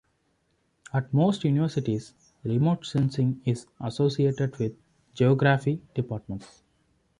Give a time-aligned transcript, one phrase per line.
[0.91, 4.73] At most universities remote sensing is associated with
[5.13, 6.63] Geography departments.